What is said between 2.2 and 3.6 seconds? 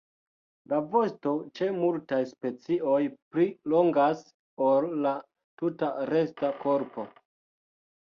specioj pli